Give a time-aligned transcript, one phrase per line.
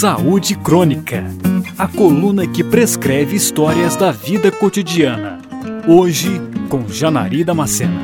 [0.00, 1.22] Saúde Crônica
[1.76, 5.38] a coluna que prescreve histórias da vida cotidiana.
[5.86, 8.00] Hoje, com Janari Damascena.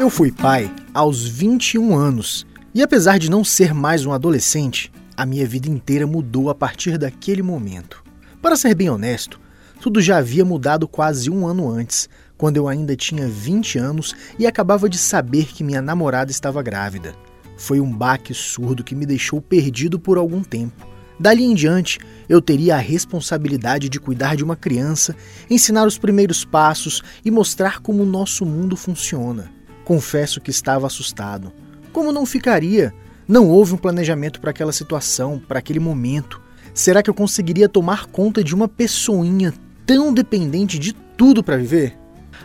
[0.00, 5.26] Eu fui pai aos 21 anos e, apesar de não ser mais um adolescente, a
[5.26, 8.02] minha vida inteira mudou a partir daquele momento.
[8.40, 9.38] Para ser bem honesto,
[9.78, 14.46] tudo já havia mudado quase um ano antes, quando eu ainda tinha 20 anos e
[14.46, 17.14] acabava de saber que minha namorada estava grávida.
[17.56, 20.86] Foi um baque surdo que me deixou perdido por algum tempo.
[21.18, 25.16] Dali em diante, eu teria a responsabilidade de cuidar de uma criança,
[25.48, 29.50] ensinar os primeiros passos e mostrar como o nosso mundo funciona.
[29.84, 31.52] Confesso que estava assustado.
[31.92, 32.92] Como não ficaria?
[33.26, 36.40] Não houve um planejamento para aquela situação, para aquele momento.
[36.74, 39.54] Será que eu conseguiria tomar conta de uma pessoinha
[39.86, 41.96] tão dependente de tudo para viver?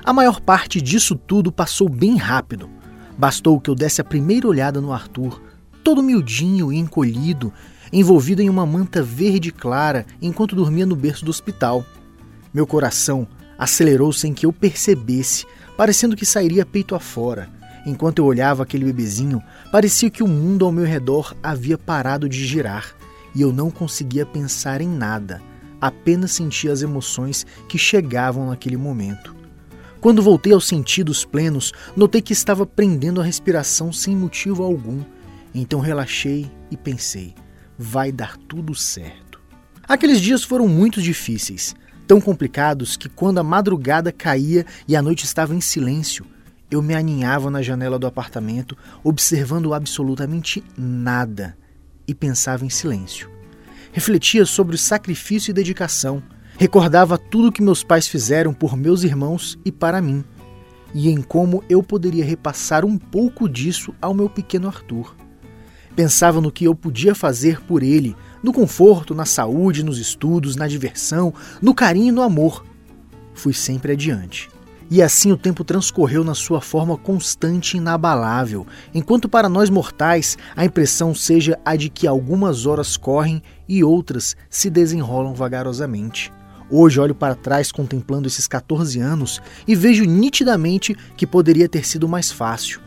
[0.04, 2.70] A maior parte disso tudo passou bem rápido.
[3.18, 5.42] Bastou que eu desse a primeira olhada no Arthur,
[5.84, 7.54] todo miudinho e encolhido,
[7.92, 11.86] envolvido em uma manta verde clara enquanto dormia no berço do hospital.
[12.54, 15.46] Meu coração acelerou sem que eu percebesse,
[15.78, 17.50] parecendo que sairia peito afora.
[17.86, 22.46] Enquanto eu olhava aquele bebezinho, parecia que o mundo ao meu redor havia parado de
[22.46, 22.96] girar
[23.34, 25.42] e eu não conseguia pensar em nada,
[25.80, 29.36] apenas sentia as emoções que chegavam naquele momento.
[30.02, 35.04] Quando voltei aos sentidos plenos, notei que estava prendendo a respiração sem motivo algum.
[35.54, 37.36] Então relaxei e pensei:
[37.78, 39.40] vai dar tudo certo.
[39.88, 41.76] Aqueles dias foram muito difíceis,
[42.08, 46.26] tão complicados que quando a madrugada caía e a noite estava em silêncio,
[46.72, 51.56] eu me aninhava na janela do apartamento, observando absolutamente nada
[52.08, 53.30] e pensava em silêncio.
[53.92, 56.24] Refletia sobre o sacrifício e dedicação
[56.62, 60.24] Recordava tudo que meus pais fizeram por meus irmãos e para mim,
[60.94, 65.16] e em como eu poderia repassar um pouco disso ao meu pequeno Arthur.
[65.96, 70.68] Pensava no que eu podia fazer por ele, no conforto, na saúde, nos estudos, na
[70.68, 72.64] diversão, no carinho e no amor.
[73.34, 74.48] Fui sempre adiante.
[74.88, 80.38] E assim o tempo transcorreu na sua forma constante e inabalável, enquanto para nós mortais
[80.56, 86.32] a impressão seja a de que algumas horas correm e outras se desenrolam vagarosamente.
[86.74, 92.08] Hoje olho para trás contemplando esses 14 anos e vejo nitidamente que poderia ter sido
[92.08, 92.80] mais fácil.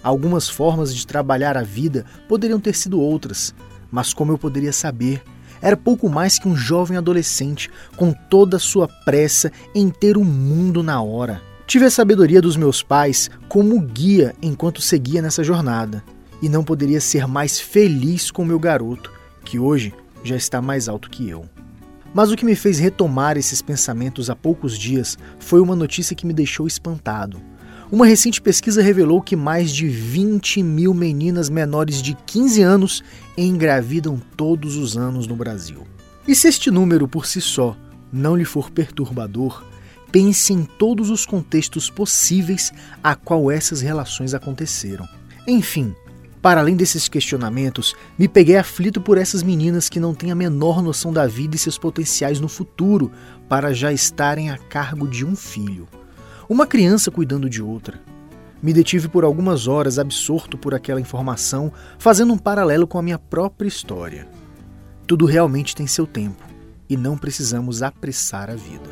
[0.00, 3.52] Algumas formas de trabalhar a vida poderiam ter sido outras,
[3.90, 5.22] mas como eu poderia saber?
[5.60, 10.24] Era pouco mais que um jovem adolescente com toda a sua pressa em ter o
[10.24, 11.42] mundo na hora.
[11.66, 16.04] Tive a sabedoria dos meus pais como guia enquanto seguia nessa jornada,
[16.40, 19.12] e não poderia ser mais feliz com meu garoto,
[19.44, 19.92] que hoje
[20.22, 21.48] já está mais alto que eu.
[22.14, 26.26] Mas o que me fez retomar esses pensamentos há poucos dias foi uma notícia que
[26.26, 27.40] me deixou espantado.
[27.90, 33.04] Uma recente pesquisa revelou que mais de 20 mil meninas menores de 15 anos
[33.36, 35.86] engravidam todos os anos no Brasil.
[36.26, 37.76] E se este número por si só
[38.12, 39.62] não lhe for perturbador,
[40.10, 42.72] pense em todos os contextos possíveis
[43.02, 45.08] a qual essas relações aconteceram.
[45.46, 45.94] Enfim,
[46.42, 50.82] para além desses questionamentos, me peguei aflito por essas meninas que não têm a menor
[50.82, 53.12] noção da vida e seus potenciais no futuro
[53.48, 55.86] para já estarem a cargo de um filho.
[56.48, 58.00] Uma criança cuidando de outra.
[58.60, 63.18] Me detive por algumas horas absorto por aquela informação, fazendo um paralelo com a minha
[63.18, 64.28] própria história.
[65.06, 66.42] Tudo realmente tem seu tempo
[66.88, 68.91] e não precisamos apressar a vida.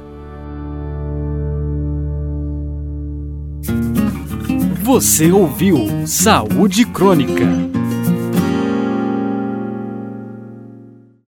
[4.90, 7.69] Você ouviu Saúde Crônica.